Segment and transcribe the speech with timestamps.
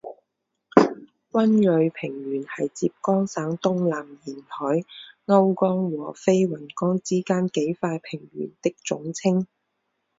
[1.29, 4.83] 温瑞平原是浙江省东南沿海
[5.27, 9.45] 瓯江和飞云江之间几块平原的总称。